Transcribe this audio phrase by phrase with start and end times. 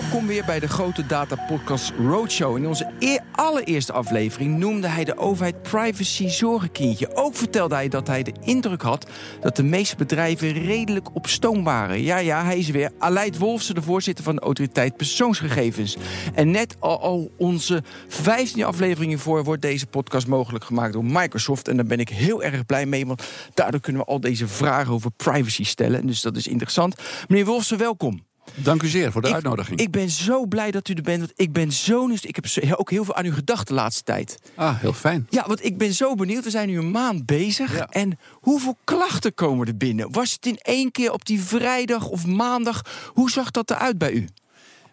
[0.00, 2.56] Welkom weer bij de grote data podcast Roadshow.
[2.56, 7.16] In onze eer- allereerste aflevering noemde hij de overheid privacy zorgenkindje.
[7.16, 11.64] Ook vertelde hij dat hij de indruk had dat de meeste bedrijven redelijk op stoom
[11.64, 12.02] waren.
[12.02, 12.90] Ja, ja, hij is weer.
[12.98, 15.96] Aleid Wolfsen, de voorzitter van de autoriteit persoonsgegevens.
[16.34, 21.68] En net al, onze 15e afleveringen voor wordt deze podcast mogelijk gemaakt door Microsoft.
[21.68, 23.22] En daar ben ik heel erg blij mee, want
[23.54, 26.06] daardoor kunnen we al deze vragen over privacy stellen.
[26.06, 26.94] Dus dat is interessant.
[27.28, 28.32] Meneer Wolfsen, welkom.
[28.54, 29.80] Dank u zeer voor de Ik- uitnodiging.
[29.80, 31.18] Ik ben zo blij dat u er bent.
[31.18, 32.24] Want ik ben zo nieuws.
[32.24, 34.38] Ik heb ook heel veel aan u gedacht de laatste tijd.
[34.54, 35.26] ah, heel fijn.
[35.30, 36.44] Ja, want ik ben zo benieuwd.
[36.44, 37.76] We zijn nu een maand bezig.
[37.76, 37.86] Ja.
[37.90, 40.12] En hoeveel klachten komen er binnen?
[40.12, 42.82] Was het in één keer op die vrijdag of maandag?
[43.12, 44.28] Hoe zag dat eruit bij u?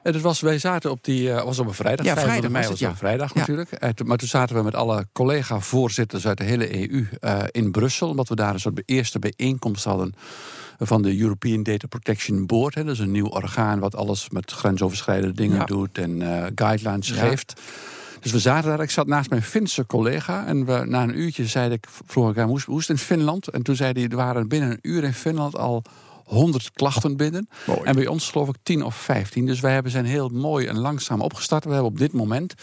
[0.04, 2.06] En het was, wij zaten op die, eh, was op een vrijdag.
[2.06, 2.90] Ja, 25 vrijdag mei was was het, ja.
[2.90, 3.72] een vrijdag natuurlijk.
[3.72, 8.10] Eh, maar toen zaten we met alle collega-voorzitters uit de hele EU eh, in Brussel.
[8.10, 10.14] Omdat we daar een soort eerste bijeenkomst hadden
[10.80, 12.76] van de European Data Protection Board.
[12.76, 12.84] Hè.
[12.84, 15.66] Dat is een nieuw orgaan wat alles met grensoverschrijdende dingen Ja.
[15.66, 16.22] doet en
[16.56, 17.62] guidelines geeft.
[18.20, 18.82] Dus we zaten daar.
[18.82, 20.46] Ik zat naast mijn Finse collega.
[20.46, 22.98] En we, na een uurtje zei ik, vroeg ik hem, hoe is, hoe is het
[22.98, 23.48] in Finland?
[23.48, 25.84] En toen zei hij, er waren binnen een uur in Finland al
[26.32, 27.48] 100 klachten binnen.
[27.66, 27.82] Mooi.
[27.84, 29.46] En bij ons geloof ik 10 of 15.
[29.46, 31.64] Dus wij hebben zijn heel mooi en langzaam opgestart.
[31.64, 32.54] We hebben op dit moment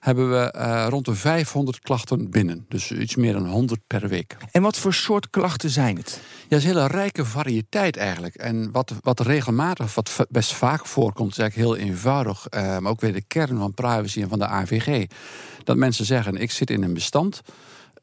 [0.00, 2.64] hebben we eh, rond de 500 klachten binnen.
[2.68, 4.36] Dus iets meer dan 100 per week.
[4.52, 6.20] En wat voor soort klachten zijn het?
[6.22, 8.34] Ja, dat is een hele rijke variëteit eigenlijk.
[8.34, 12.46] En wat, wat regelmatig, wat best vaak voorkomt, is eigenlijk heel eenvoudig.
[12.46, 15.06] eh, maar ook weer de kern van privacy en van de AVG.
[15.64, 17.40] Dat mensen zeggen, ik zit in een bestand.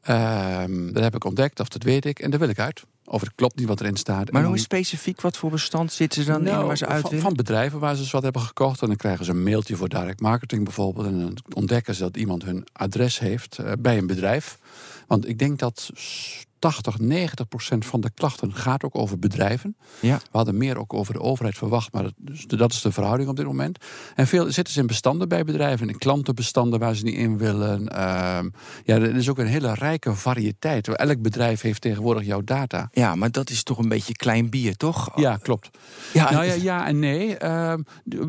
[0.02, 2.82] ehm, dat heb ik ontdekt, of dat weet ik, en daar wil ik uit.
[3.12, 4.32] Of het klopt niet wat erin staat.
[4.32, 7.18] Maar eens specifiek wat voor bestand zitten ze dan in nou, waar ze uit van,
[7.18, 8.80] van bedrijven waar ze eens wat hebben gekocht.
[8.80, 11.06] En dan krijgen ze een mailtje voor direct marketing bijvoorbeeld.
[11.06, 14.58] En dan ontdekken ze dat iemand hun adres heeft eh, bij een bedrijf.
[15.06, 15.90] Want ik denk dat
[16.60, 19.76] 80, 90 procent van de klachten gaat ook over bedrijven.
[20.00, 20.16] Ja.
[20.16, 23.28] We hadden meer ook over de overheid verwacht, maar dat, dus dat is de verhouding
[23.28, 23.84] op dit moment.
[24.14, 27.88] En veel zitten ze in bestanden bij bedrijven, in klantenbestanden waar ze niet in willen.
[27.88, 28.48] Ehm,
[28.84, 30.88] ja, er is ook een hele rijke variëteit.
[30.88, 32.88] Elk bedrijf heeft tegenwoordig jouw data.
[32.92, 35.10] Ja, maar dat is toch een beetje klein bier, toch?
[35.14, 35.70] Ja, klopt.
[36.12, 37.36] Ja, Nou ja, ja en nee.
[37.36, 37.82] Ehm,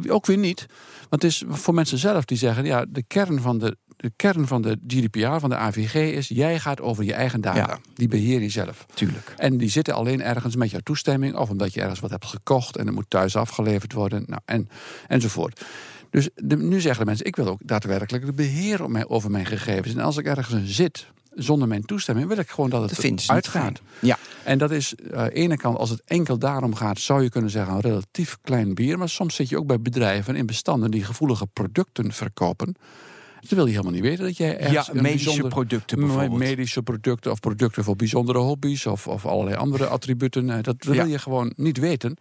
[0.07, 0.65] ook weer niet.
[1.09, 4.47] Want het is voor mensen zelf die zeggen: ja, de kern van de, de kern
[4.47, 7.59] van de GDPR, van de AVG, is: jij gaat over je eigen data.
[7.59, 7.79] Ja.
[7.93, 8.85] Die beheer je zelf.
[8.93, 9.33] tuurlijk.
[9.37, 12.77] En die zitten alleen ergens met jouw toestemming, of omdat je ergens wat hebt gekocht
[12.77, 14.69] en het moet thuis afgeleverd worden, nou, en,
[15.07, 15.65] enzovoort.
[16.09, 19.31] Dus de- nu zeggen de mensen: ik wil ook daadwerkelijk de beheer op mijn, over
[19.31, 19.93] mijn gegevens.
[19.93, 23.81] En als ik ergens zit zonder mijn toestemming, wil ik gewoon dat het uitgaat.
[23.99, 24.17] Ja.
[24.43, 27.29] En dat is eh, aan de ene kant, als het enkel daarom gaat, zou je
[27.29, 28.97] kunnen zeggen een relatief klein bier.
[28.97, 32.75] Maar soms zit je ook bij bedrijven in bestanden die gevoelige producten verkopen.
[33.47, 36.37] Dan wil je helemaal niet weten dat jij ergens Ja, een medische bijzonder- producten bijvoorbeeld.
[36.39, 40.49] Medische producten of producten voor bijzondere hobby's of, of allerlei andere attributen.
[40.49, 41.03] eh, Dat wil Ja.
[41.03, 42.17] je gewoon niet weten.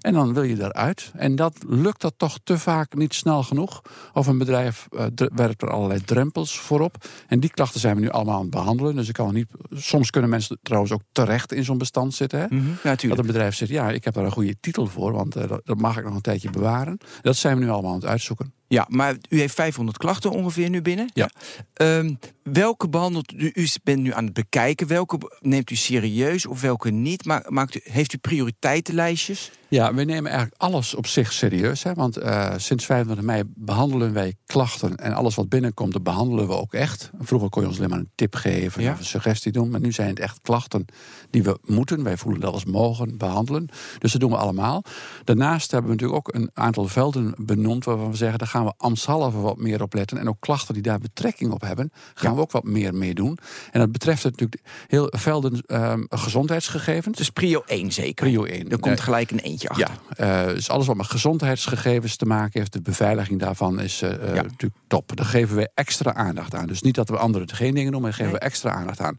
[0.00, 1.12] En dan wil je daaruit.
[1.16, 3.82] En dat lukt dat toch te vaak niet snel genoeg.
[4.12, 6.96] Of een bedrijf eh, werpt er allerlei drempels voorop.
[7.28, 8.94] En die klachten zijn we nu allemaal aan het behandelen.
[8.96, 9.46] Dus ik kan niet.
[9.72, 12.38] Soms kunnen mensen trouwens ook terecht in zo'n bestand zitten.
[12.40, 12.46] Hè?
[12.50, 15.36] Mhm, ja, Dat een bedrijf zegt, ja, ik heb daar een goede titel voor, want
[15.36, 16.98] eh, dat, dat mag ik nog een tijdje bewaren.
[17.22, 18.52] Dat zijn we nu allemaal aan het uitzoeken.
[18.68, 21.10] Ja, maar u heeft 500 klachten ongeveer nu binnen.
[21.14, 21.30] Ja.
[21.72, 23.50] Ehm, welke behandelt u?
[23.54, 24.86] U bent nu aan het bekijken.
[24.86, 27.24] Welke neemt u serieus of welke niet?
[27.24, 29.50] Ma- Maakt u, heeft u prioriteitenlijstjes?
[29.68, 31.82] Ja, we nemen eigenlijk alles op zich serieus.
[31.82, 31.94] Hè?
[31.94, 34.96] Want eh, sinds 25 mei behandelen wij klachten.
[34.96, 37.10] En alles wat binnenkomt, dat behandelen we ook echt.
[37.20, 38.92] Vroeger kon je ons alleen maar een tip geven Ja.
[38.92, 39.70] of een suggestie doen.
[39.70, 40.84] Maar nu zijn het echt klachten
[41.30, 42.02] die we moeten.
[42.02, 43.68] Wij voelen dat als mogen behandelen.
[43.98, 44.82] Dus dat doen we allemaal.
[45.24, 47.84] Daarnaast hebben we natuurlijk ook een aantal velden benoemd...
[47.84, 50.18] waarvan we zeggen, gaan we ambtshalve wat meer op letten.
[50.18, 51.92] En ook klachten die daar betrekking op hebben...
[52.14, 52.36] gaan Ja.
[52.36, 53.38] we ook wat meer mee doen.
[53.72, 57.16] En dat betreft natuurlijk heel velden ehm, gezondheidsgegevens.
[57.18, 58.26] Dus prio 1 zeker.
[58.26, 58.68] Prio 1.
[58.68, 59.90] Er komt gelijk een eentje achter.
[60.16, 64.12] Ja, eh, dus alles wat met gezondheidsgegevens te maken heeft, de beveiliging daarvan is eh,
[64.12, 64.42] eh, Ja.
[64.42, 65.16] natuurlijk top.
[65.16, 66.66] Daar geven we extra aandacht aan.
[66.66, 68.40] Dus niet dat we anderen geen dingen doen, maar daar geven Nee.
[68.40, 69.18] we extra aandacht aan.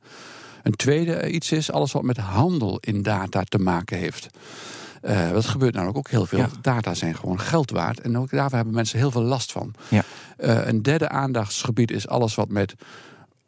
[0.64, 4.28] Een tweede iets is alles wat met handel in data te maken heeft.
[5.05, 6.40] Eh dat gebeurt namelijk ook heel veel.
[6.40, 6.49] Ja.
[6.61, 7.99] Data zijn gewoon geld waard.
[7.99, 9.73] En ook daarvoor hebben mensen heel veel last van.
[9.87, 10.03] Ja.
[10.37, 12.75] Eh, een derde aandachtsgebied is alles wat met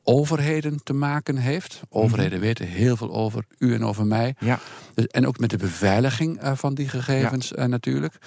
[0.03, 1.81] overheden te maken heeft.
[1.89, 4.35] Overheden weten heel veel over u en over mij.
[4.39, 4.59] Ja.
[4.93, 8.17] Dus, en ook met de beveiliging eh, van die gegevens natuurlijk.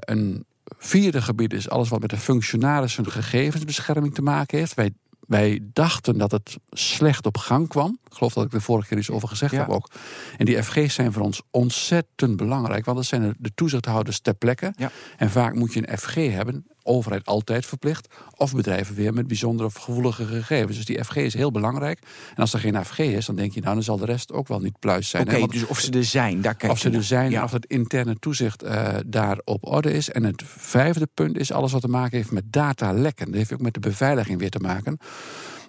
[0.00, 0.44] Een
[0.78, 4.74] vierde gebied is alles wat met de functionaris hun gegevensbescherming te maken heeft.
[4.74, 4.90] Wij,
[5.26, 7.98] wij dachten dat het slecht op gang kwam.
[8.10, 9.58] Ik geloof dat ik de vorige keer iets over gezegd Ja.
[9.58, 9.90] heb ook.
[10.36, 12.84] En die FG's zijn voor ons ontzettend belangrijk.
[12.84, 14.72] Want dat zijn de- de toezichthouders ter plekke.
[14.76, 14.90] Ja.
[15.16, 18.08] En vaak moet je een FG hebben overheid altijd verplicht.
[18.36, 20.76] Of bedrijven weer met bijzondere of gevoelige gegevens.
[20.76, 21.98] Dus die FG is heel belangrijk.
[22.30, 24.48] En als er geen FG is, dan denk je, nou, dan zal de rest ook
[24.48, 25.34] wel niet pluis zijn.
[25.34, 27.44] Oké, dus of ze er zijn, daar kijk Of ze er zijn, ja.
[27.44, 30.10] of het interne toezicht uh, daar op orde is.
[30.10, 33.26] En het vijfde punt is alles wat te maken heeft met datalekken.
[33.26, 34.98] Dat heeft ook met de beveiliging weer te maken.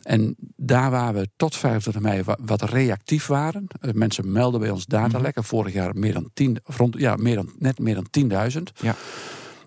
[0.07, 3.67] En daar waar we tot 25 mei wat reactief waren.
[3.81, 5.41] Eh, mensen melden bij ons datalekken.
[5.41, 5.49] Mhm.
[5.49, 8.71] Vorig jaar meer dan 10, rond, ja, meer dan, net meer dan 10.000.
[8.81, 8.95] Ja.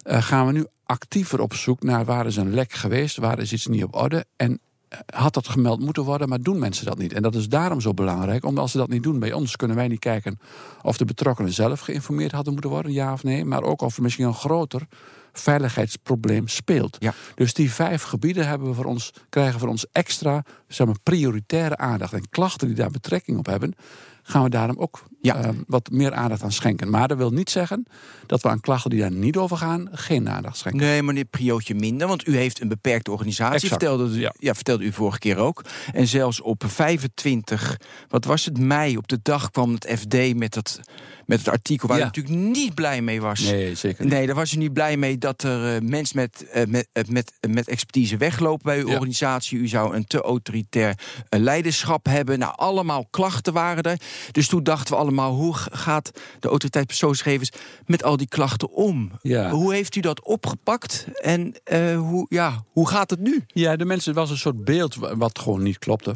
[0.05, 3.53] Uh, gaan we nu actiever op zoek naar waar is een lek geweest, waar is
[3.53, 4.25] iets niet op orde.
[4.37, 7.13] En eh, had dat gemeld moeten worden, maar doen mensen dat niet.
[7.13, 9.77] En dat is daarom zo belangrijk, omdat als ze dat niet doen bij ons, kunnen
[9.77, 10.39] wij niet kijken
[10.83, 14.03] of de betrokkenen zelf geïnformeerd hadden moeten worden, ja of nee, maar ook of er
[14.03, 14.87] misschien een groter
[15.33, 16.97] veiligheidsprobleem speelt.
[16.99, 17.15] Ja.
[17.35, 21.77] Dus die vijf gebieden hebben we voor ons, krijgen voor ons extra zeg maar, prioritaire
[21.77, 22.13] aandacht.
[22.13, 23.75] En klachten die daar betrekking op hebben,
[24.23, 25.45] gaan we daarom ook ja.
[25.45, 26.91] uh, wat meer aandacht aan schenken.
[26.91, 27.87] Maar dat wil niet zeggen
[28.27, 30.81] dat we aan klachten die daar niet over gaan, geen aandacht schenken.
[30.81, 34.35] Nee, maar dit priootje minder, want u heeft een beperkte organisatie, vertelde u, ja.
[34.39, 34.55] ja.
[34.55, 35.65] vertelde u vorige keer ook.
[35.93, 37.77] En zelfs op 25,
[38.09, 40.81] wat was het, mei, op de dag kwam het FD met het,
[41.27, 42.03] met het artikel waar ja.
[42.03, 43.41] u natuurlijk niet blij mee was.
[43.41, 44.13] Nee, zeker niet.
[44.13, 47.33] Nee, daar was u niet blij mee dat er uh, mensen met, uh, met, met,
[47.49, 49.59] met expertise weglopen bij uw organisatie.
[49.59, 52.39] U zou een te autoritair leiderschap hebben.
[52.39, 54.01] Nou, allemaal klachten waren er.
[54.33, 56.11] Dus toen dachten we allemaal, hoe gaat
[56.41, 57.53] de autoriteit persoonsgegevens
[57.87, 59.11] met al die klachten om?
[59.23, 59.51] Ja.
[59.51, 63.45] Hoe heeft u dat opgepakt en uh, hoe, ja, hoe gaat het nu?
[63.47, 66.15] Ja, de mensen, was een soort beeld wat gewoon niet klopte.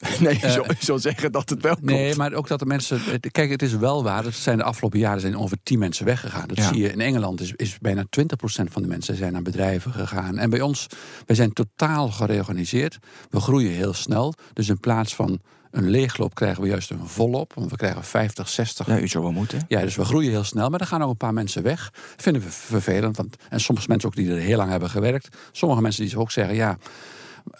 [0.20, 1.90] Nee, je zou, zou zeggen dat het wel klopt.
[1.90, 3.00] Nee, maar ook dat de mensen...
[3.30, 4.24] Kijk, het is wel waar.
[4.24, 6.48] Het zijn de afgelopen jaren zijn ongeveer 10 mensen weggegaan.
[6.48, 7.40] Dat zie je in Engeland.
[7.40, 10.38] Is, is bijna 20% van de mensen zijn naar bedrijven gegaan.
[10.38, 10.86] En bij ons,
[11.26, 12.98] wij zijn totaal gereorganiseerd.
[13.30, 14.34] We groeien heel snel.
[14.52, 15.40] Dus in plaats van
[15.70, 17.54] een leegloop krijgen we juist een volop.
[17.54, 18.86] Want we krijgen 50, 60.
[18.86, 19.64] Ja, u zou wel moeten.
[19.68, 20.70] Ja, dus we groeien heel snel.
[20.70, 21.92] Maar er gaan ook een paar mensen weg.
[22.16, 23.16] vinden we vervelend.
[23.16, 25.36] Want, en sommige mensen ook die er heel lang hebben gewerkt.
[25.52, 26.78] Sommige mensen die ook zeggen, ja...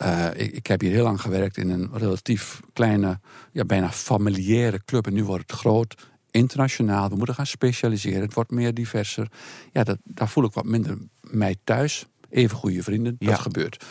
[0.02, 3.20] Uh, ik, ik, heb hier heel lang gewerkt in een relatief kleine,
[3.52, 5.06] ja, bijna familiaire club.
[5.06, 5.94] En nu wordt het groot,
[6.30, 7.08] internationaal.
[7.08, 8.20] We moeten gaan specialiseren.
[8.20, 9.28] Het wordt meer diverser.
[9.72, 12.06] Ja, dat, daar voel ik wat minder mij thuis.
[12.30, 13.84] Even goede vrienden, dat gebeurt.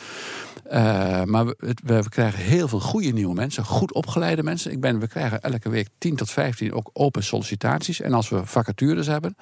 [0.73, 4.71] Uh, maar we, we, krijgen heel veel goede nieuwe mensen, goed opgeleide mensen.
[4.71, 8.01] Ik ben, we krijgen elke week 10 tot 15 ook open sollicitaties.
[8.01, 9.35] En als we vacatures hebben,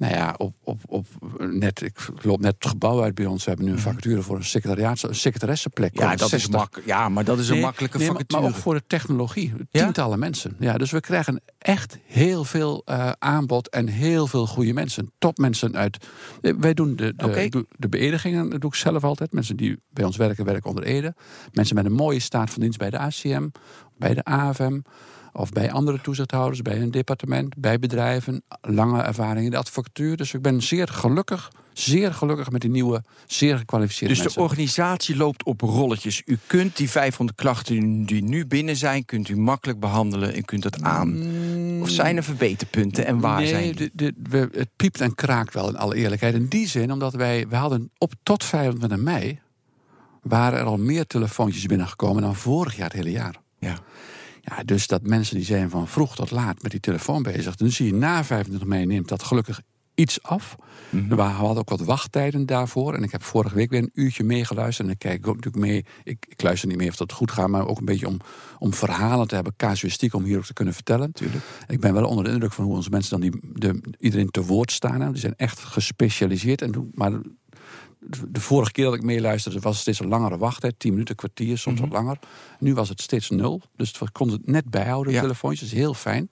[0.00, 1.06] nou ja, op, op, op
[1.38, 3.44] net, ik loop net het gebouw uit bij ons.
[3.44, 3.88] We hebben nu een mhm.
[3.88, 5.98] vacature voor een secretariaat, een secretaressenplek.
[5.98, 8.42] Ja, dat is mak ja, maar dat is een makkelijke nee, vacature.
[8.42, 9.52] Maar, ook voor de technologie.
[9.70, 10.56] Tientallen mensen.
[10.58, 15.12] Ja, dus we krijgen echt heel veel uh, aanbod en heel veel goede mensen.
[15.18, 16.06] Topmensen uit.
[16.40, 17.48] Eh, wij doen de, de, okay.
[17.48, 19.32] de, de beëdigingen, dat doe ik zelf altijd.
[19.32, 21.14] Mensen die bij ons werken, werken onder Ede.
[21.52, 23.48] Mensen met een mooie staat van dienst bij de ACM,
[23.96, 24.80] bij de AFM
[25.32, 28.42] of bij andere toezichthouders, bij een departement, bij bedrijven.
[28.60, 30.16] Lange ervaring in de advocatuur.
[30.16, 34.40] Dus ik ben zeer gelukkig, zeer gelukkig met die nieuwe, zeer gekwalificeerde dus mensen.
[34.40, 36.22] Dus de organisatie loopt op rolletjes.
[36.24, 40.62] U kunt die 500 klachten die nu binnen zijn, kunt u makkelijk behandelen en kunt
[40.62, 41.22] dat aan.
[41.80, 43.90] Of zijn er verbeterpunten en waar nee, zijn die?
[43.92, 46.34] De, de, het piept en kraakt wel in alle eerlijkheid.
[46.34, 49.40] In die zin, omdat wij, we hadden op tot 25 mei
[50.22, 53.36] waren er al meer telefoontjes binnengekomen dan vorig jaar het hele jaar.
[53.58, 53.78] Ja.
[54.42, 57.56] Ja, dus dat mensen die zijn van vroeg tot laat met die telefoon bezig.
[57.56, 59.60] Dan zie je na 25 mei neemt dat gelukkig
[60.00, 60.56] iets af.
[60.90, 61.16] Mm -hmm.
[61.16, 62.94] We hadden ook wat wachttijden daarvoor.
[62.94, 64.86] En ik heb vorige week weer een uurtje meegeluisterd.
[64.86, 65.84] En ik kijk ook natuurlijk mee.
[66.04, 68.16] Ik, ik, luister niet meer of dat goed gaat, maar ook een beetje om,
[68.58, 71.12] om verhalen te hebben, casuïstiek om hierop te kunnen vertellen.
[71.12, 71.44] Tuurlijk.
[71.66, 74.44] Ik ben wel onder de indruk van hoe onze mensen dan die, de, iedereen te
[74.44, 75.12] woord staan.
[75.12, 76.62] Die zijn echt gespecialiseerd.
[76.62, 77.12] En, maar
[78.28, 80.74] de vorige keer dat ik meeluisterde was het steeds een langere wachttijd.
[80.78, 81.96] 10 minuten, kwartier, soms wat mhm.
[81.96, 82.18] langer.
[82.58, 83.62] Nu was het steeds nul.
[83.76, 85.20] Dus we konden het net bijhouden, ja.
[85.20, 85.72] telefoontjes.
[85.72, 86.28] Heel fijn.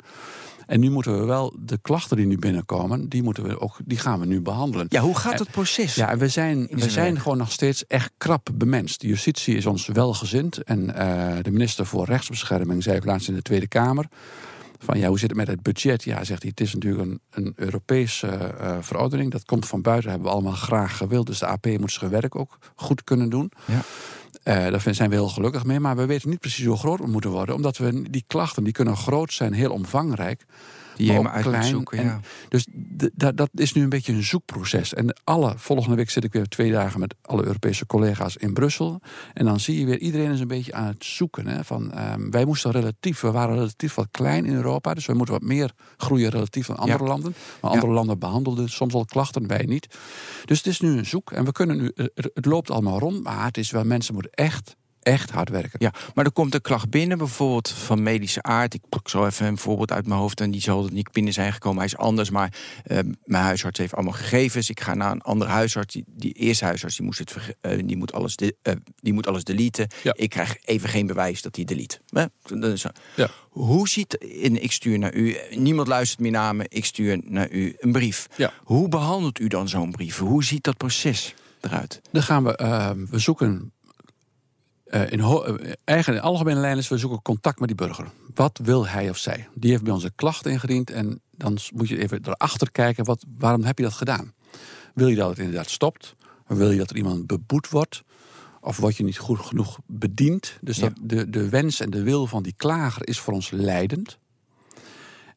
[0.66, 3.98] En nu moeten we wel de klachten die nu binnenkomen, die, moeten we ook, die
[3.98, 4.86] gaan we nu behandelen.
[4.88, 5.94] Ja, hoe gaat het proces?
[5.94, 9.00] Ja, we zijn, we zijn gewoon nog steeds echt krap bemenst.
[9.00, 10.62] De justitie is ons welgezind.
[10.62, 14.08] En uh, de minister voor Rechtsbescherming zei ook laatst in de Tweede Kamer.
[14.78, 16.04] Van ja, hoe zit het met het budget?
[16.04, 19.30] Ja, zegt hij, het is natuurlijk een, een Europese uh, verordening.
[19.30, 21.26] Dat komt van buiten, hebben we allemaal graag gewild.
[21.26, 23.52] Dus de AP moet zijn werk ook goed kunnen doen.
[23.64, 23.82] Ja.
[24.44, 25.80] Uh, daar zijn we heel gelukkig mee.
[25.80, 27.54] Maar we weten niet precies hoe groot we moeten worden.
[27.54, 30.44] Omdat we die klachten, die kunnen groot zijn, heel omvangrijk
[30.98, 31.64] die je uit.
[31.64, 32.20] Zoeken, ja.
[32.48, 32.66] dus
[33.14, 34.94] dat is nu een beetje een zoekproces.
[34.94, 39.00] En alle, volgende week zit ik weer twee dagen met alle Europese collega's in Brussel.
[39.34, 41.46] En dan zie je weer, iedereen is een beetje aan het zoeken.
[41.46, 44.94] Hè, van, um, wij moesten relatief, we waren relatief wat klein in Europa.
[44.94, 47.34] Dus we moeten wat meer groeien relatief aan andere landen.
[47.60, 49.96] Maar andere landen behandelden soms al klachten, wij niet.
[50.44, 51.32] Dus het is nu een zoek.
[51.32, 53.22] En we kunnen nu, het loopt allemaal rond.
[53.22, 54.76] Maar het is wel, mensen moeten echt
[55.08, 55.78] echt hard werken.
[55.78, 58.74] Ja, maar er komt een klacht binnen, bijvoorbeeld van medische aard.
[58.74, 61.32] Ik pak zo even een voorbeeld uit mijn hoofd en die zal er niet binnen
[61.32, 61.78] zijn gekomen.
[61.78, 62.52] Hij is anders, maar
[62.86, 64.70] uh, mijn huisarts heeft allemaal gegevens.
[64.70, 65.94] Ik ga naar een andere huisarts.
[65.94, 69.26] Die, die eerste huisarts die moest, het, uh, die moet, alles, de, uh, die moet
[69.26, 69.86] alles deleten.
[70.02, 70.14] Ja.
[70.16, 72.00] Ik krijg even geen bewijs dat hij delete.
[73.16, 73.30] Ja.
[73.48, 77.50] Hoe ziet, en ik stuur naar u, niemand luistert meer naar me, ik stuur naar
[77.50, 78.28] u een brief.
[78.36, 78.52] Ja.
[78.64, 80.18] Hoe behandelt u dan zo'n brief?
[80.18, 82.00] Hoe ziet dat proces eruit?
[82.10, 83.72] Dan gaan we, uh, we zoeken
[84.90, 88.10] uh, in, uh, eigen, in algemene lijnen is we zoeken contact met die burger.
[88.34, 89.48] Wat wil hij of zij?
[89.54, 93.24] Die heeft bij ons een klacht ingediend en dan moet je even erachter kijken, wat,
[93.38, 94.32] waarom heb je dat gedaan?
[94.94, 96.14] Wil je dat het inderdaad stopt?
[96.46, 98.02] Wil je dat er iemand beboet wordt?
[98.60, 100.58] Of word je niet goed genoeg bediend?
[100.60, 101.02] Dus dat Ja.
[101.06, 104.18] de, de wens en de wil van die klager is voor ons leidend.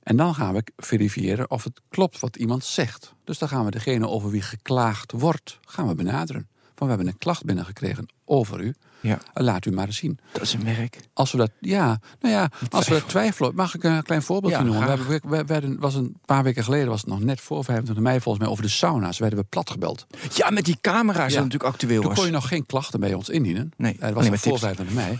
[0.03, 3.13] En dan gaan we verifiëren of het klopt wat iemand zegt.
[3.24, 6.48] Dus dan gaan we degene over wie geklaagd wordt, gaan we benaderen.
[6.82, 8.74] Van we hebben een klacht binnengekregen over u.
[9.00, 9.18] Ja.
[9.34, 10.20] Laat u maar eens zien.
[10.32, 10.98] Dat is een werk.
[11.14, 14.58] Als we dat, ja, nou ja, als we dat twijfelen, mag ik een klein voorbeeldje
[14.58, 15.08] Ja, noemen?
[15.08, 18.20] We, hebben, we, was een paar weken geleden, was het nog net voor 25 mei,
[18.20, 20.08] volgens mij over de sauna's, werden we platgebeld.
[20.34, 21.40] Ja, met die camera's Ja.
[21.40, 22.18] dat natuurlijk actueel Toen was.
[22.18, 23.72] kon je nog geen klachten bij ons indienen.
[23.78, 24.60] Nee, Eh, dat was nog voor tips.
[24.64, 25.20] 25 mei.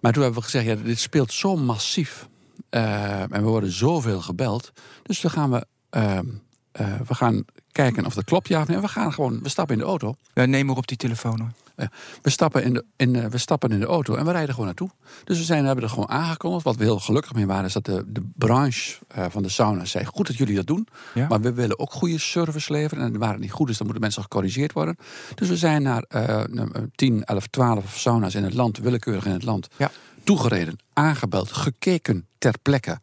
[0.00, 2.28] Maar toen hebben we gezegd, ja, dit speelt zo massief.
[2.70, 4.72] Eh, en we worden zoveel gebeld.
[5.02, 6.26] Dus dan gaan we, ehm,
[6.74, 8.78] eh, we gaan kijken of dat klopt, ja of nee.
[8.78, 10.14] We gaan gewoon, we stappen in de auto.
[10.34, 11.50] Ja, neem maar op die telefoon hoor.
[12.22, 14.66] We stappen in, de, in, eh, we stappen in de auto en we rijden gewoon
[14.66, 14.90] naartoe.
[15.24, 16.64] Dus we zijn, hebben er gewoon aangekondigd.
[16.64, 19.84] Wat we heel gelukkig mee waren, is dat de, de branche eh, van de sauna
[19.84, 20.88] zei: Goed dat jullie dat doen.
[21.14, 21.26] Ja.
[21.28, 23.04] Maar we willen ook goede service leveren.
[23.04, 24.96] En waar het niet goed is, dan moeten mensen gecorrigeerd worden.
[25.34, 29.32] Dus we zijn naar eh, nou, 10, 11, 12 sauna's in het land, willekeurig in
[29.32, 29.90] het land, Ja.
[30.24, 32.98] toegereden, aangebeld, gekeken ter plekke.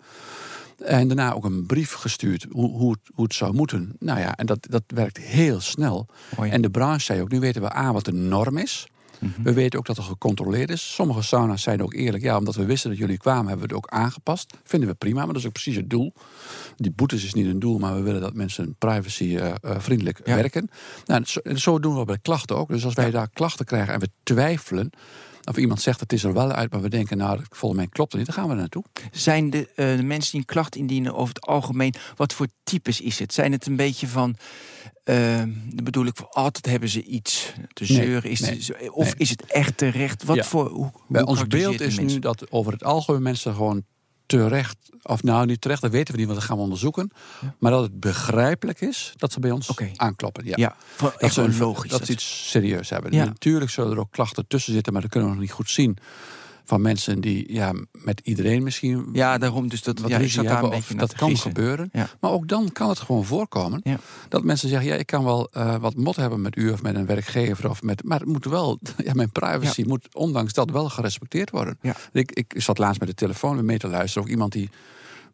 [0.84, 3.96] En daarna ook een brief gestuurd hoe, hoe, het, hoe het zou moeten.
[4.00, 6.08] Nou ja, en dat, dat werkt heel snel.
[6.40, 8.88] En de branche zei ook, nu weten we A wat de norm is.
[9.20, 9.42] Mhm.
[9.44, 10.94] We weten ook dat er gecontroleerd is.
[10.94, 13.84] Sommige sauna's zeiden ook eerlijk, ja, omdat we wisten dat jullie kwamen, hebben we het
[13.84, 14.54] ook aangepast.
[14.64, 16.14] Vinden we prima, maar dat is ook precies het doel.
[16.76, 20.22] Die boetes is niet een doel, maar we willen dat mensen privacy eh, eh, vriendelijk
[20.24, 20.36] Ja.
[20.36, 20.70] werken.
[21.06, 22.68] Nou, zo, en zo doen we bij klachten ook.
[22.70, 24.90] Dus als wij daar klachten krijgen en we twijfelen,
[25.44, 27.90] of iemand zegt het is er wel uit, maar we denken, nou, dat- volgens mij
[27.90, 28.84] klopt het niet, dan gaan we er naartoe.
[29.12, 33.02] Zijn de, eh, de mensen die een klacht indienen over het algemeen, wat voor types
[33.02, 33.34] is het?
[33.34, 34.36] Zijn het een beetje van,
[35.04, 38.30] dan bedoel ik, altijd hebben ze iets te Nee, zeuren?
[38.30, 39.14] Is nee, het- of nee.
[39.18, 40.24] is het echt terecht?
[40.24, 40.44] Wat Ja.
[40.44, 43.84] voor, hoe, Bij hoe ons beeld is nu dat over het algemeen mensen gewoon
[44.40, 47.12] terecht, of nou niet terecht, dat weten we niet, want dat gaan we onderzoeken.
[47.60, 50.46] Maar dat het begrijpelijk is dat ze bij ons aankloppen.
[50.46, 50.54] Ja.
[50.56, 50.76] Ja,
[51.20, 51.92] Dat ze, een- logisch.
[51.92, 53.16] dat ze iets serieus hebben.
[53.26, 55.98] Natuurlijk zullen er ook klachten tussen zitten, maar dat kunnen we nog niet goed zien.
[56.64, 60.36] Van mensen die ja, met iedereen misschien ja, daarom dus dat wat ja, ik ruzie
[60.36, 60.80] zat daar een hebben.
[60.80, 61.52] Of dat kan gissen.
[61.52, 61.90] gebeuren.
[61.92, 62.10] Ja.
[62.20, 63.80] Maar ook dan kan het gewoon voorkomen.
[63.84, 64.00] Ja.
[64.30, 66.96] Dat mensen zeggen, ja, ik kan wel eh, wat mot hebben met u of met
[66.96, 67.70] een werkgever.
[67.70, 71.80] Of met, maar het moet wel, ja, mijn privacy moet ondanks dat wel gerespecteerd worden.
[72.12, 74.24] Ik, ik zat laatst met de telefoon mee te luisteren.
[74.24, 74.70] Ook iemand die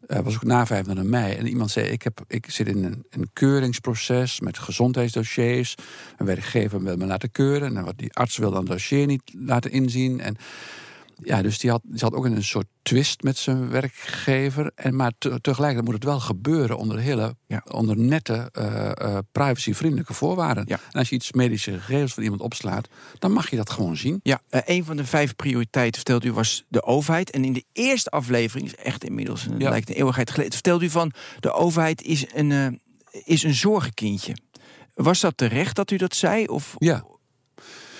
[0.06, 1.34] eh, was ook na 25 mei.
[1.34, 5.74] En iemand zei: ik, heb, ik zit in een, een keuringsproces met gezondheidsdossiers.
[6.16, 7.76] Een werkgever wil me laten keuren.
[7.76, 10.20] En wat die arts wil dan het dossier niet laten inzien.
[10.20, 10.36] En
[11.22, 14.70] ja, dus die, had, die zat ook in een soort twist met zijn werkgever.
[14.74, 17.62] En, maar te- tegelijkertijd moet het wel gebeuren onder hele Ja.
[17.70, 20.64] onder nette, eh, eh, privacyvriendelijke voorwaarden.
[20.66, 20.74] Ja.
[20.90, 24.20] En als je iets medische gegevens van iemand opslaat, dan mag je dat gewoon zien.
[24.22, 27.30] Ja, eh, een van de vijf prioriteiten vertelde u was de overheid.
[27.30, 29.70] En in de eerste aflevering, is echt inmiddels een, Ja.
[29.70, 34.36] lijkt een eeuwigheid geleden, vertelde u van de overheid is een, is een zorgenkindje.
[34.94, 36.46] Was dat terecht dat u dat zei?
[36.46, 37.04] Of, Ja.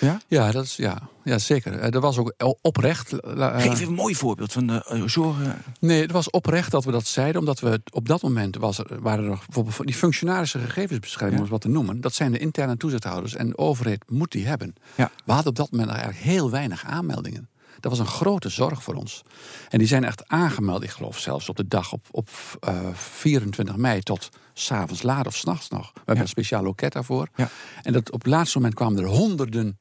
[0.01, 0.21] Ja?
[0.27, 1.79] Ja, dat is, ja, ja zeker.
[1.79, 3.13] Eh, Er was ook oprecht.
[3.21, 5.63] eh, Geef even een mooi voorbeeld van de eh, zorgen.
[5.81, 9.01] Nee, het was oprecht dat we dat zeiden, omdat we op dat moment was er,
[9.01, 12.01] waren er bijvoorbeeld die functionarische gegevensbescherming, om het wat te noemen.
[12.01, 14.75] Dat zijn de interne toezichthouders en de overheid moet die hebben.
[14.95, 15.11] Ja.
[15.25, 17.49] We hadden op dat moment eigenlijk heel weinig aanmeldingen.
[17.81, 19.23] Dat was een grote zorg voor ons.
[19.69, 22.29] En die zijn echt aangemeld, ik geloof zelfs op de dag op, op
[22.61, 25.91] eh, 24 mei tot s'avonds laat of s'nachts nog.
[25.95, 27.29] We hebben een speciaal loket daarvoor.
[27.37, 27.49] Ja.
[27.83, 29.79] En dat op het laatste moment kwamen er honderden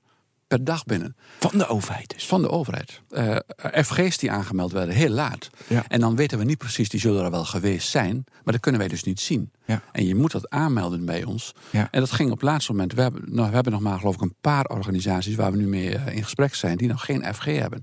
[0.48, 1.16] per dag binnen.
[1.40, 2.26] Van de overheid dus.
[2.26, 3.02] Van de overheid.
[3.10, 3.36] Eh,
[3.84, 5.50] FG's die aangemeld werden, heel laat.
[5.68, 5.84] Ja.
[5.88, 8.24] En dan weten we niet precies, die zullen er wel geweest zijn.
[8.44, 9.52] Maar dat kunnen wij dus niet zien.
[9.66, 9.82] Ja.
[9.92, 11.54] En je moet dat aanmelden bij ons.
[11.70, 11.88] Ja.
[11.92, 12.94] En dat ging op het laatste moment.
[12.94, 15.36] We hebben, nou, we hebben nog maar geloof ik een paar organisaties...
[15.36, 17.82] waar we nu mee eh, in gesprek zijn, die nog geen FG hebben.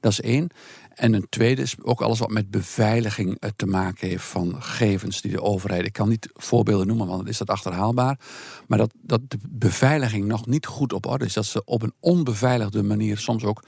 [0.00, 0.48] Dat is één.
[0.96, 5.20] En een tweede is ook alles wat met beveiliging eh, te maken heeft van gegevens
[5.20, 5.86] die de overheid.
[5.86, 8.18] Ik kan niet voorbeelden noemen, want dan is dat achterhaalbaar.
[8.66, 11.32] Maar dat, dat de beveiliging nog niet goed op orde is.
[11.32, 13.64] Dat ze op een onbeveiligde manier soms ook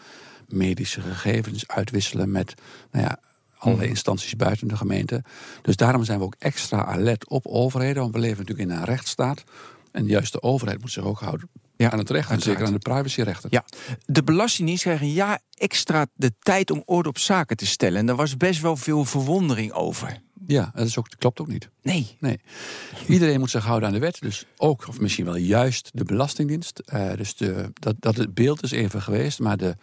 [0.47, 2.54] medische gegevens uitwisselen met
[2.90, 3.18] nou ja,
[3.58, 5.25] allerlei instanties buiten de gemeente.
[5.62, 8.02] Dus daarom zijn we ook extra alert op overheden.
[8.02, 9.44] Want we leven natuurlijk in een rechtsstaat.
[9.92, 12.73] En juist de overheid moet zich ook houden Ja, aan het recht en zeker aan
[12.73, 13.49] de privacyrechten.
[13.52, 13.64] Ja,
[14.06, 17.99] de Belastingdienst krijgt een jaar extra de tijd om orde op zaken te stellen.
[17.99, 20.20] En daar was best wel veel verwondering over.
[20.47, 21.68] Ja, dat, is ook, dat klopt ook niet.
[21.82, 22.16] Nee.
[22.20, 22.40] Nee.
[23.06, 24.20] Iedereen moet zich houden aan de wet.
[24.20, 26.78] Dus ook, of misschien wel juist, de Belastingdienst.
[26.78, 29.38] Eh, dus de, dat, dat het beeld is even geweest.
[29.38, 29.76] Maar de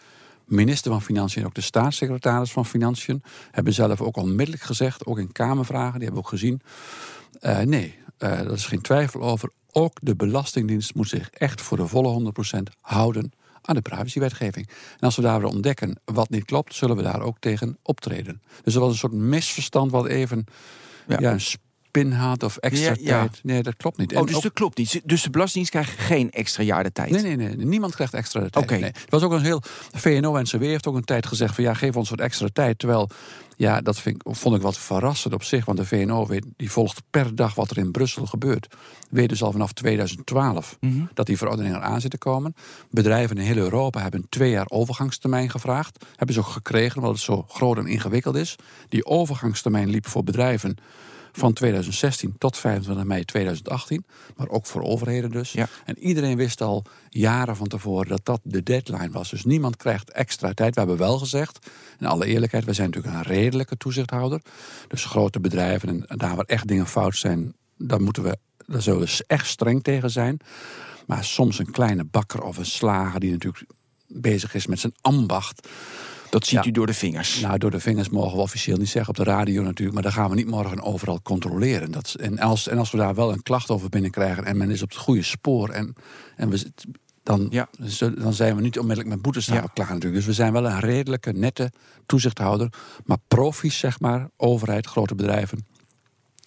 [0.45, 3.23] minister van Financiën en ook de staatssecretaris van Financiën...
[3.51, 6.61] hebben zelf ook onmiddellijk gezegd, ook in Kamervragen, die hebben we ook gezien...
[7.39, 9.49] eh, nee, eh daar is geen twijfel over.
[9.77, 14.67] Ook de Belastingdienst moet zich echt voor de volle 100% houden aan de privacywetgeving.
[14.67, 18.41] En als we daar weer ontdekken wat niet klopt, zullen we daar ook tegen optreden.
[18.63, 20.45] Dus er was een soort misverstand wat even
[21.07, 21.19] Ja.
[21.19, 21.31] ja.
[21.31, 21.41] een
[21.95, 23.19] spin had of extra Ja, ja.
[23.19, 23.39] tijd.
[23.43, 24.15] Nee, dat klopt niet.
[24.15, 25.01] Oh, dus ook- dat klopt niet.
[25.03, 27.09] Dus de Belastingdienst krijgt geen extra jaar de tijd.
[27.09, 27.65] Nee, nee, nee.
[27.65, 28.63] Niemand krijgt extra de tijd.
[28.65, 28.73] Oké.
[28.75, 28.83] Nee.
[28.83, 29.61] Het was ook een heel.
[29.91, 32.79] VNO-NCW heeft ook een tijd gezegd van ja, geef ons wat extra tijd.
[32.79, 33.09] Terwijl,
[33.57, 35.65] ja, dat vind ik, vond ik wat verrassend op zich.
[35.65, 38.75] Want de VNO weet, die volgt per dag wat er in Brussel gebeurt.
[39.09, 41.03] Weet dus al vanaf 2012 Mhm.
[41.13, 42.55] dat die verordeningen aan zitten komen.
[42.91, 46.05] Bedrijven in heel Europa hebben een twee jaar overgangstermijn gevraagd.
[46.15, 48.55] Hebben ze ook gekregen, omdat het zo groot en ingewikkeld is.
[48.89, 50.75] Die overgangstermijn liep voor bedrijven
[51.37, 54.05] van 2016 tot 25 mei 2018.
[54.35, 55.51] Maar ook voor overheden dus.
[55.51, 55.67] Ja.
[55.85, 59.29] En iedereen wist al jaren van tevoren dat dat de deadline was.
[59.29, 60.73] Dus niemand krijgt extra tijd.
[60.73, 64.41] We hebben wel gezegd, in alle eerlijkheid, we zijn natuurlijk een redelijke toezichthouder.
[64.87, 68.37] Dus grote bedrijven en, en daar waar echt dingen fout zijn, daar moeten we,
[68.67, 70.39] daar zullen we echt streng tegen zijn.
[71.05, 73.65] Maar soms een kleine bakker of een slager die natuurlijk
[74.07, 75.67] bezig is met zijn ambacht.
[76.29, 76.69] Dat ziet Ja.
[76.69, 77.39] u door de vingers.
[77.39, 80.11] Nou, door de vingers mogen we officieel niet zeggen op de radio natuurlijk, maar dan
[80.11, 81.91] gaan we niet morgen overal controleren.
[81.91, 84.81] Dat, en, als, en als we daar wel een klacht over binnenkrijgen en men is
[84.81, 85.95] op het goede spoor en,
[86.35, 86.71] en we,
[87.23, 87.67] dan, Ja.
[88.17, 89.73] dan zijn we niet onmiddellijk met boetestraffen Ja.
[89.73, 90.15] klaar natuurlijk.
[90.15, 91.71] Dus we zijn wel een redelijke, nette
[92.05, 92.69] toezichthouder.
[93.05, 95.65] Maar profies, zeg maar, overheid, grote bedrijven,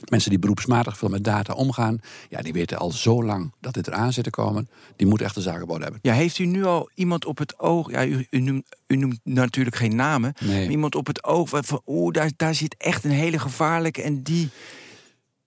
[0.05, 3.87] mensen die beroepsmatig veel met data omgaan, ja, die weten al zo lang dat dit
[3.87, 4.69] eraan zit te komen.
[4.97, 6.01] Die moeten echt de zaken worden hebben.
[6.03, 7.91] Ja, heeft u nu al iemand op het oog?
[7.91, 10.33] Ja, u, u, noemt, u noemt natuurlijk geen namen.
[10.45, 10.61] Nee.
[10.63, 14.23] Maar iemand op het oog van- oeh, daar, daar zit echt een hele gevaarlijke en
[14.23, 14.49] die.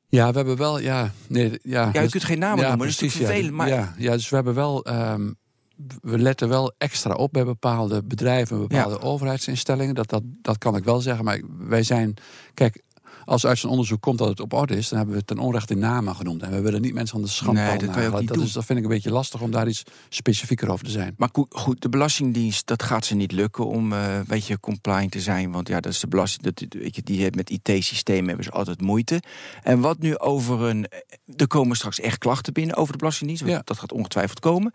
[0.10, 1.82] Ja, we hebben wel, ja, nee, ja.
[1.84, 3.26] Ja, u dat- kunt geen namen noemen, dat is natuurlijk ja.
[3.28, 5.32] vervelend, maar- Ja, ja, dus we hebben wel, ehm,
[6.02, 9.96] we letten wel extra op bij bepaalde bedrijven, bepaalde overheidsinstellingen.
[9.96, 12.14] Dat, dat, dat kan ik wel zeggen, maar wij zijn,
[12.54, 12.82] kijk,
[13.26, 15.40] als uit zo'n onderzoek komt dat het op orde is, dan hebben we het ten
[15.40, 16.42] onrechte namen genoemd.
[16.42, 18.44] En we willen niet mensen aan de schandpaal Nee, dat dat, doen.
[18.44, 21.14] is, dat vind ik een beetje lastig om daar iets specifieker over te zijn.
[21.18, 25.22] Maar goed, de Belastingdienst, dat gaat ze niet lukken om eh weet je, compliant te
[25.22, 25.52] zijn.
[25.52, 26.44] Want ja, dat is de belasting.
[26.44, 29.22] Dat, weet je, die, met IT-systemen hebben ze altijd moeite.
[29.64, 30.88] En wat nu over een.
[31.36, 33.46] Er komen straks echt klachten binnen over de Belastingdienst.
[33.46, 33.62] Ja.
[33.64, 34.74] Dat gaat ongetwijfeld komen.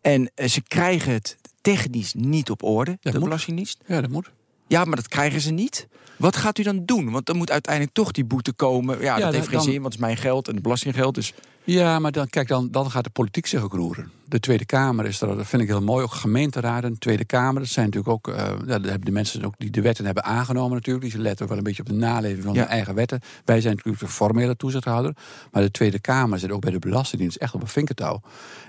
[0.00, 3.18] En eh, ze krijgen het technisch niet op orde, de.
[3.18, 3.78] Belastingdienst.
[3.86, 4.30] Ja, dat moet.
[4.66, 5.88] Ja, maar dat krijgen ze niet.
[6.18, 7.10] Wat gaat u dan doen?
[7.10, 9.00] Want dan moet uiteindelijk toch die boete komen.
[9.00, 11.14] Ja, dat heeft geen zin, want het is mijn geld en het belastinggeld.
[11.14, 14.10] Dus Ja, maar dan, kijk, dan, dan gaat de politiek zich ook roeren.
[14.24, 16.04] De Tweede Kamer is er, dat vind ik heel mooi.
[16.04, 17.60] Ook gemeenteraden, Tweede Kamer.
[17.62, 20.24] Dat zijn natuurlijk ook, eh, ja, daar hebben de mensen ook die de wetten hebben
[20.24, 21.10] aangenomen natuurlijk.
[21.12, 22.60] Die letten ook wel een beetje op de naleving van Ja.
[22.60, 23.20] hun eigen wetten.
[23.44, 25.16] Wij zijn natuurlijk de formele toezichthouder.
[25.52, 28.20] Maar de Tweede Kamer zit ook bij de Belastingdienst echt op een vinkertouw.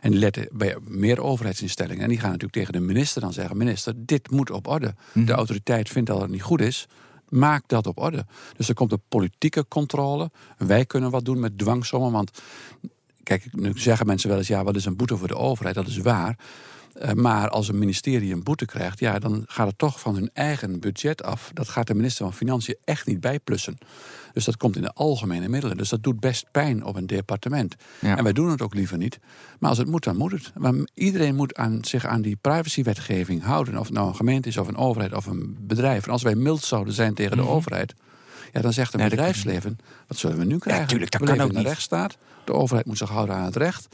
[0.02, 2.04] En die letten bij meer overheidsinstellingen.
[2.04, 3.58] En die gaan natuurlijk tegen de minister dan zeggen...
[3.58, 4.96] minister, dit moet op orde.
[5.14, 6.88] De autoriteit vindt dat het niet goed is.
[7.30, 8.26] Maak dat op orde.
[8.58, 10.32] Dus er komt een politieke controle.
[10.58, 12.12] Wij kunnen wat doen met dwangsommen.
[12.12, 12.32] Want
[13.30, 15.76] Kijk, nu zeggen mensen wel eens, ja, wat is een boete voor de overheid?
[15.76, 16.38] Dat is waar.
[16.94, 20.30] Eh, maar als een ministerie een boete krijgt, ja, dan gaat het toch van hun
[20.34, 21.52] eigen budget af.
[21.54, 23.78] Dat gaat de minister van Financiën echt niet bijplussen.
[24.34, 25.78] Dus dat komt in de algemene middelen.
[25.78, 27.76] Dus dat doet best pijn op een departement.
[28.00, 28.18] Ja.
[28.18, 29.20] En wij doen het ook liever niet.
[29.60, 30.52] Maar als het moet, dan moet het.
[30.58, 33.78] Maar iedereen moet aan, zich aan die privacywetgeving houden.
[33.78, 36.06] Of het nou een gemeente is, of een overheid, of een bedrijf.
[36.06, 37.94] En als wij mild zouden zijn tegen de overheid...
[38.54, 40.88] Ja, dan zegt Nee, kan bedrijfsleven, wat zullen we nu krijgen?
[40.88, 41.68] tuurlijk, dat we kan ook in een niet.
[41.68, 42.18] rechtsstaat.
[42.46, 43.88] De overheid moet zich houden aan het recht.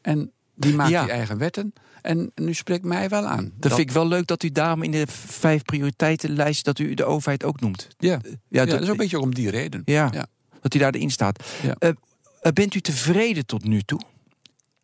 [0.00, 1.02] En die maakt Ja.
[1.02, 1.72] die eigen wetten.
[2.02, 3.52] En nu spreekt mij wel aan.
[3.58, 6.64] dat vind ik wel leuk dat u daarom in de vijf prioriteitenlijst...
[6.64, 7.88] dat u de overheid ook noemt.
[7.98, 9.82] Ja, Ja, ja, dat- is ook een beetje om die reden.
[9.84, 10.26] Ja, Ja.
[10.60, 11.44] dat u daar erin staat.
[11.78, 11.88] Eh,
[12.40, 14.00] eh, bent u tevreden tot nu toe?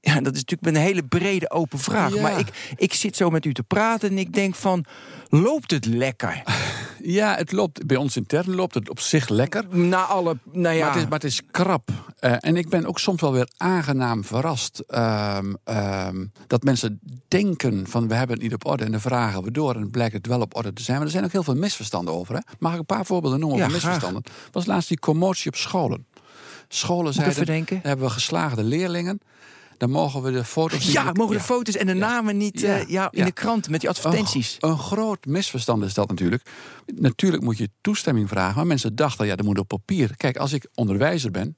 [0.00, 2.14] Ja, dat is natuurlijk een hele brede open vraag.
[2.14, 2.20] Ja.
[2.22, 4.84] Maar ik, ik zit zo met u te praten en ik denk van...
[5.28, 6.42] loopt het lekker?
[7.02, 9.64] Ja, het loopt, bij ons intern loopt het op zich lekker.
[9.76, 10.36] Na alle...
[10.52, 11.90] Nou ja, Maar, het is, maar het is krap.
[12.18, 14.78] Eh, en ik ben ook soms wel weer aangenaam verrast.
[14.78, 18.84] ehm, ehm, dat mensen denken van we hebben het niet op orde.
[18.84, 20.96] En dan vragen we door en blijkt het wel op orde te zijn.
[20.96, 22.34] Maar er zijn ook heel veel misverstanden over.
[22.34, 22.40] Hè?
[22.58, 23.74] Mag ik een paar voorbeelden noemen Ja, graag.
[23.82, 24.22] misverstanden?
[24.24, 26.06] Er was laatst die commotie op scholen.
[26.68, 29.20] Scholen zeiden, hebben we geslaagde leerlingen.
[29.80, 32.78] Dan mogen we de foto's niet- ja, mogen de foto's en de namen niet Ja.
[32.78, 34.56] eh, ja, in de krant met die advertenties?
[34.60, 36.42] Een, een groot misverstand is dat natuurlijk.
[36.94, 40.16] Natuurlijk moet je toestemming vragen, maar mensen dachten, ja, dat moet op papier.
[40.16, 41.56] Kijk, als ik onderwijzer ben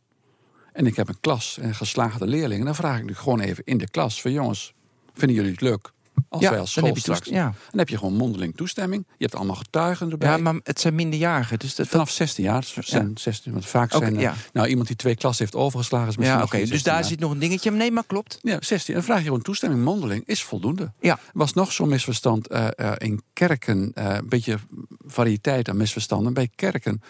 [0.72, 3.78] en ik heb een klas en geslaagde leerlingen, dan vraag ik nu gewoon even in
[3.78, 4.72] de klas van jongens,
[5.14, 5.92] Vinden jullie het leuk?
[6.29, 7.29] Als Ja, wij als dan school heb je straks.
[7.29, 7.42] ja.
[7.70, 9.05] Dan heb je gewoon mondeling toestemming.
[9.09, 10.29] Je hebt allemaal getuigen erbij.
[10.31, 11.59] ja, maar het zijn minderjarigen.
[11.59, 12.64] Dus dat, Vanaf 16 jaar.
[12.81, 14.35] Zijn 16, want vaak zijn er- ja.
[14.53, 16.59] Nou, iemand die twee klassen heeft overgeslagen is misschien ja, oké.
[16.59, 17.09] Dus 16 daar jaar.
[17.11, 17.70] zit nog een dingetje.
[17.70, 18.38] Nee, maar klopt.
[18.42, 18.87] Ja, 16.
[18.94, 19.83] En dan vraag je gewoon toestemming.
[19.85, 20.92] Mondeling is voldoende.
[21.01, 21.12] Ja.
[21.12, 23.90] Er was nog zo'n misverstand eh, eh, in kerken.
[23.94, 24.59] eh, een beetje
[25.07, 26.35] variëteit aan misverstanden.
[26.35, 27.03] Bij kerken.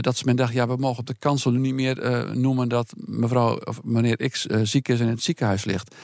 [0.00, 3.56] dat men dacht, ja, we mogen op de kansel nu niet meer noemen dat mevrouw
[3.58, 5.94] of meneer X ziek is en in het ziekenhuis ligt.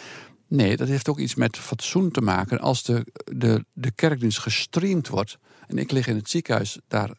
[0.52, 2.60] Nee, dat heeft ook iets met fatsoen te maken.
[2.60, 7.10] Als de, de, de kerkdienst gestreamd wordt en ik lig in het ziekenhuis daar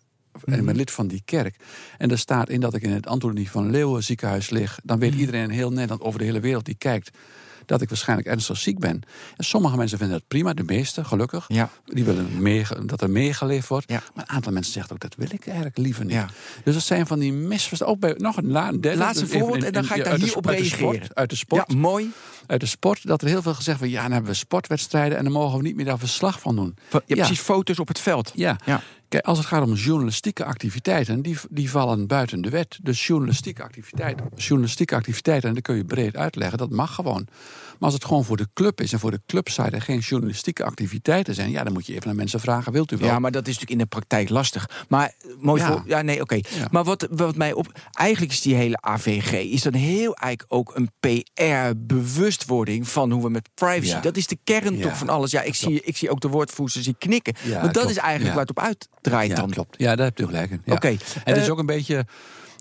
[0.45, 1.55] en ik ben lid van die kerk.
[1.97, 4.79] En er staat in dat ik in het Antonie van Leeuwen ziekenhuis lig.
[4.83, 7.17] Dan weet iedereen in heel Nederland over de hele wereld die kijkt
[7.65, 9.01] dat ik waarschijnlijk ernstig ziek ben.
[9.37, 11.45] En sommige mensen vinden dat prima, de meeste gelukkig.
[11.47, 11.69] Ja.
[11.85, 13.89] Die willen meege- dat er meegeleefd wordt.
[13.91, 14.01] Ja.
[14.15, 16.13] Maar een aantal mensen zegt ook dat wil ik eigenlijk liever niet.
[16.13, 16.27] Ja.
[16.63, 17.95] Dus dat zijn van die misverstanden.
[17.95, 18.97] Ook bij nog een la- derde.
[18.97, 20.93] Laatste voorbeeld en dan ga ik daar hier op sport- uit de reageren.
[20.95, 22.11] sport, Uit de sport Ja, mooi.
[22.47, 23.93] uit de sport, dat er heel veel gezegd wordt...
[23.93, 26.75] ja, dan hebben we sportwedstrijden en dan mogen we niet meer daar verslag van doen.
[26.91, 28.31] Je hebt precies foto's op het veld.
[28.35, 28.55] Ja.
[28.65, 28.81] Ja.
[29.13, 32.79] Kijk, als het gaat om journalistieke activiteiten, die, die vallen buiten de wet.
[32.81, 37.27] Dus journalistieke activiteiten, journalistieke activiteiten, en dat kun je breed uitleggen, dat mag gewoon.
[37.73, 40.63] Maar als het gewoon voor de club is en voor de clubsite er geen journalistieke
[40.63, 43.07] activiteiten zijn, ja, dan moet je even naar mensen vragen: wilt u wel?
[43.07, 44.69] Ja, maar dat is natuurlijk in de praktijk lastig.
[44.87, 45.67] Maar mooi Ja.
[45.67, 45.83] voor.
[45.85, 46.35] Ja, nee, oké.
[46.35, 46.67] Ja.
[46.71, 47.79] Maar wat, wat mij op.
[47.91, 49.31] Eigenlijk is die hele AVG.
[49.51, 53.87] Is dan heel eigenlijk ook een PR-bewustwording van hoe we met privacy.
[53.93, 53.99] Ja.
[53.99, 55.31] Dat is de kern toch van alles.
[55.31, 57.33] Ja, ik zie, ik zie ook de woordvoerders die knikken.
[57.43, 57.89] Want dat klopt.
[57.89, 59.49] is eigenlijk waar het op uitdraait ja, dan.
[59.49, 59.75] klopt.
[59.77, 60.61] Ja, daar heb je gelijk in.
[60.65, 60.73] Ja.
[60.73, 60.87] Oké.
[60.87, 62.05] En het is Eh, ook een beetje.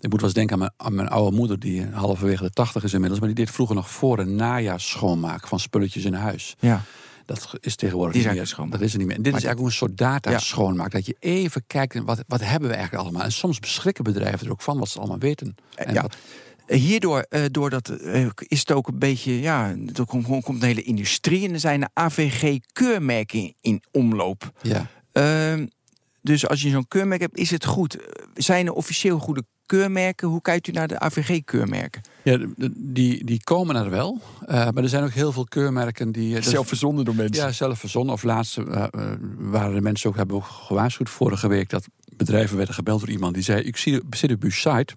[0.03, 2.83] Ik moet wel eens denken aan mijn, aan mijn oude moeder, die halverwege de tachtig
[2.83, 3.19] is inmiddels.
[3.21, 6.55] Maar die deed vroeger nog voor- en najaar schoonmaak van spulletjes in huis.
[6.59, 6.81] Ja.
[7.25, 8.69] Dat is tegenwoordig Die niet meer.
[8.69, 9.15] Dat is er niet meer.
[9.15, 10.39] En dit Maar is eigenlijk een soort data Ja.
[10.39, 10.91] schoonmaak.
[10.91, 13.23] Dat je even kijkt, wat, wat hebben we eigenlijk allemaal?
[13.23, 15.55] En soms beschrikken bedrijven er ook van wat ze allemaal weten.
[15.75, 16.01] En ja.
[16.01, 16.15] wat-
[16.67, 20.83] Hierdoor eh, doordat, eh, is het ook een beetje, ja, er komt, komt een hele
[20.83, 24.51] industrie en er zijn AVG-keurmerken in omloop.
[24.61, 24.87] ja.
[25.11, 25.65] Ehm,
[26.21, 27.97] dus als je zo'n keurmerk hebt, is het goed.
[28.33, 30.27] Zijn er officieel goede keurmerken?
[30.27, 32.01] Hoe kijkt u naar de AVG-keurmerken?
[32.23, 32.37] Ja,
[32.75, 34.21] die, die komen er wel.
[34.45, 36.37] Eh, maar er zijn ook heel veel keurmerken die...
[36.37, 37.43] eh, dat- verzonnen door mensen.
[37.45, 38.13] Ja, zelf verzonnen.
[38.13, 38.85] Of laatst eh,
[39.37, 41.69] waren de mensen ook, hebben ook gewaarschuwd vorige week...
[41.69, 43.61] dat bedrijven werden gebeld door iemand die zei...
[43.61, 44.93] ik zie, zit op uw site,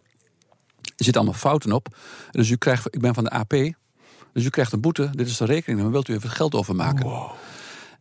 [0.83, 1.97] er zitten allemaal fouten op.
[2.31, 3.51] Dus u krijgt, ik ben van de AP,
[4.33, 5.11] dus u krijgt een boete.
[5.13, 7.07] Dit is de rekening, dan wilt u even geld overmaken.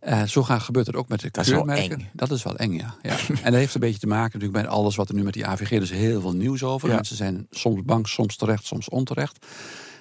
[0.06, 2.10] Eh, zo gaat, gebeurt het ook met de Dat keurmerken.
[2.14, 2.96] Dat is wel eng, ja.
[3.02, 3.18] ja.
[3.44, 5.46] en dat heeft een beetje te maken natuurlijk met alles wat er nu met die
[5.46, 5.72] AVG...
[5.72, 6.90] is heel veel nieuws over.
[6.90, 6.96] Ja.
[6.96, 9.46] Mensen zijn soms bang, soms terecht, soms onterecht.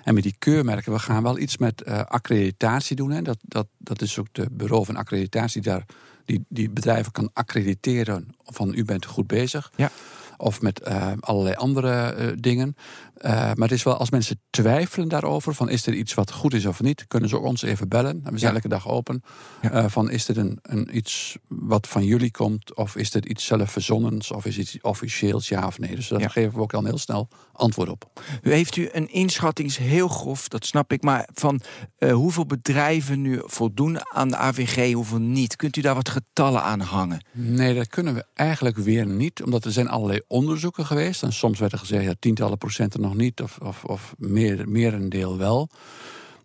[0.03, 3.11] En met die keurmerken, we gaan wel iets met eh, accreditatie doen.
[3.11, 3.23] Hè.
[3.23, 5.85] Dat, dat, dat is ook de bureau van accreditatie daar...
[6.25, 9.73] Die, die bedrijven kan accrediteren van u bent goed bezig.
[9.77, 9.91] Ja.
[10.37, 12.77] Of met eh, allerlei andere dingen.
[13.15, 15.55] Eh, maar het is wel, als mensen twijfelen daarover...
[15.55, 17.07] van is er iets wat goed is of niet...
[17.07, 18.17] kunnen ze ons even bellen.
[18.23, 18.57] We zijn Ja.
[18.57, 19.23] elke dag open.
[19.63, 19.71] Ja.
[19.71, 22.75] Eh, van is dit een, een iets wat van jullie komt...
[22.75, 24.31] of is dit iets zelfverzonnens...
[24.31, 25.95] of is iets officieels, ja of nee.
[25.97, 26.29] Dus daar Ja.
[26.29, 28.11] geven we ook dan heel snel antwoord op.
[28.43, 31.03] U heeft u een inschatting, is heel grof, dat snap ik.
[31.03, 31.61] Maar van
[31.99, 35.57] eh, hoeveel bedrijven nu voldoen aan de AVG, hoeveel niet?
[35.57, 37.25] Kunt u daar wat getallen aan hangen?
[37.33, 39.43] Nee, dat kunnen we eigenlijk weer niet.
[39.43, 41.23] Omdat er zijn allerlei onderzoeken geweest.
[41.23, 43.43] En soms werd er gezegd, ja, tientallen procenten nog niet.
[43.43, 45.69] Of, of, of meer, meer een deel wel.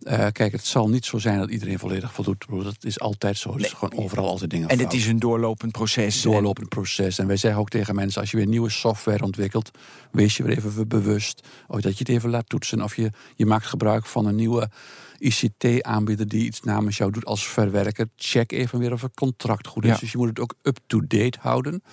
[0.03, 2.45] Eh, kijk, het zal niet zo zijn dat iedereen volledig voldoet.
[2.49, 3.55] Dat is altijd zo.
[3.57, 6.21] Gewoon overal altijd dingen En het is een doorlopend proces.
[6.21, 7.19] doorlopend proces.
[7.19, 9.71] En wij zeggen ook tegen mensen: als je weer nieuwe software ontwikkelt,
[10.11, 11.47] wees je weer even bewust.
[11.67, 12.81] Of dat je het even laat toetsen.
[12.81, 14.69] Of je, je maakt gebruik van een nieuwe
[15.17, 18.07] ICT-aanbieder die iets namens jou doet als verwerker.
[18.15, 19.89] Check even weer of het contract goed is.
[19.89, 19.97] Ja.
[19.97, 21.83] Dus je moet het ook up-to-date houden.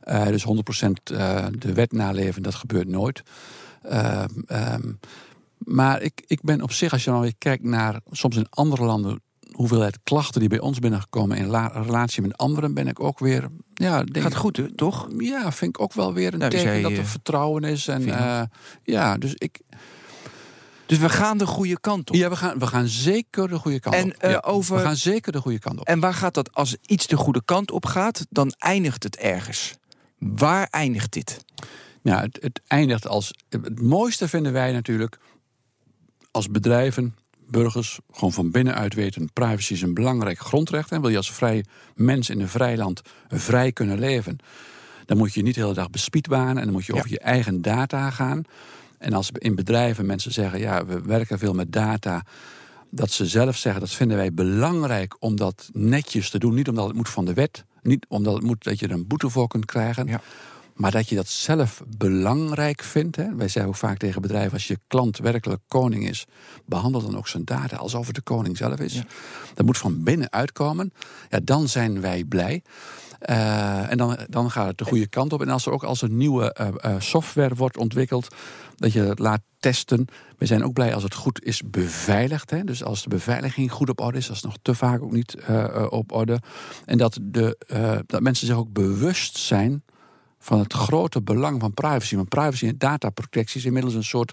[0.00, 3.22] Eh, dus 100% eh, de wet naleven, dat gebeurt nooit.
[3.82, 4.92] Ehm, ehm,
[5.58, 8.84] maar ik, ik ben op zich, als je dan weer kijkt naar soms in andere
[8.84, 9.20] landen
[9.52, 13.48] hoeveelheid klachten die bij ons binnengekomen in la- relatie met anderen, ben ik ook weer.
[13.74, 15.08] Ja, denk Gaat goed, hè, toch?
[15.18, 17.88] Ja, vind ik ook wel weer een Nou, teken dat er vertrouwen is.
[17.88, 18.42] En eh,
[18.82, 19.60] ja, dus ik.
[20.86, 22.16] Dus we gaan de goede kant op.
[22.16, 24.22] Ja, we gaan, we gaan zeker de goede kant En, op.
[24.22, 25.86] eh, Ja, over- We gaan zeker de goede kant op.
[25.86, 29.74] En waar gaat dat, als iets de goede kant op gaat, dan eindigt het ergens.
[30.18, 31.44] Waar eindigt dit?
[32.02, 33.34] Ja, het, het eindigt als.
[33.48, 35.18] Het mooiste vinden wij natuurlijk
[36.30, 37.14] als bedrijven,
[37.46, 40.92] burgers, gewoon van binnenuit weten: privacy is een belangrijk grondrecht.
[40.92, 44.38] En wil je als vrij mens in een vrij land vrij kunnen leven,
[45.06, 46.98] dan moet je niet de hele dag bespiedwanen en dan moet je Ja.
[46.98, 48.42] over je eigen data gaan.
[48.98, 52.24] En als in bedrijven mensen zeggen: ja, we werken veel met data.
[52.90, 56.54] Dat ze zelf zeggen, dat vinden wij belangrijk om dat netjes te doen.
[56.54, 57.64] Niet omdat het moet van de wet.
[57.82, 60.06] Niet omdat het moet dat je er een boete voor kunt krijgen.
[60.06, 60.20] Ja.
[60.78, 63.16] Maar dat je dat zelf belangrijk vindt.
[63.16, 63.34] Hè?
[63.34, 66.26] Wij zeggen ook vaak tegen bedrijven: als je klant werkelijk koning is,
[66.66, 69.02] behandel dan ook zijn data alsof het de koning zelf is.
[69.54, 70.92] Dat moet van binnen uitkomen.
[71.28, 72.62] Ja, dan zijn wij blij.
[73.30, 75.40] Uh, en dan, dan gaat het de goede kant op.
[75.40, 78.34] En als er ook als er nieuwe uh, uh, software wordt ontwikkeld,
[78.76, 80.06] dat je het laat testen.
[80.36, 82.50] We zijn ook blij als het goed is beveiligd.
[82.50, 82.64] Hè?
[82.64, 85.36] Dus als de beveiliging goed op orde is, dat is nog te vaak ook niet
[85.88, 86.40] op orde.
[86.84, 89.82] En dat, de, dat mensen zich ook bewust zijn
[90.38, 92.16] van het grote belang van privacy.
[92.16, 94.32] Want privacy en dataprotectie is inmiddels een soort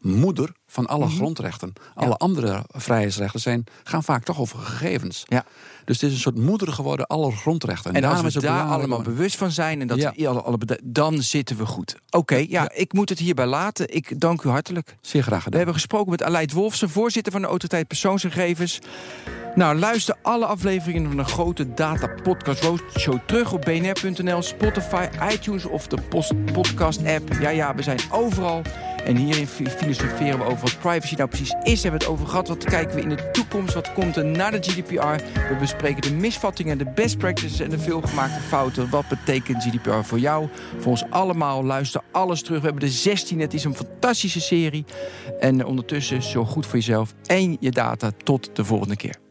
[0.00, 1.14] moeder van alle mhm.
[1.14, 1.72] grondrechten.
[1.94, 5.24] Alle andere vrijheidsrechten zijn, gaan vaak toch over gegevens.
[5.28, 5.44] Ja.
[5.84, 7.94] Dus het is een soort moeder geworden, alle grondrechten.
[7.94, 10.12] En, en als we is daar allemaal bewust van zijn en dat ja.
[10.16, 11.96] we alle, alle dan zitten we goed.
[12.10, 13.94] Oké, ja, ik moet het hierbij laten.
[13.94, 14.96] Ik dank u hartelijk.
[15.00, 15.50] Zeer graag gedaan.
[15.50, 18.80] We hebben gesproken met Aleid Wolfsen, voorzitter van de Autoriteit Persoonsgegevens.
[19.54, 25.64] Nou, luister alle afleveringen van de grote data podcast roadshow terug op bnr.nl, Spotify, iTunes
[25.64, 25.98] of de
[26.52, 27.32] podcast app.
[27.40, 28.62] Ja, ja, we zijn overal.
[29.04, 31.82] En hierin filosoferen we over wat privacy nou precies is.
[31.82, 32.48] Hebben we het over gehad.
[32.48, 33.74] Wat kijken we in de toekomst?
[33.74, 35.24] Wat komt er na de GDPR?
[35.48, 38.90] We bespreken de misvattingen, de best practices en de veelgemaakte fouten.
[38.90, 40.48] Wat betekent GDPR voor jou?
[40.78, 41.64] Voor ons allemaal.
[41.64, 42.60] Luister alles terug.
[42.60, 43.40] We hebben de 16.
[43.40, 44.84] Het is een fantastische serie.
[45.40, 48.10] En ondertussen, zo goed voor jezelf en je data.
[48.22, 49.23] Tot de volgende keer.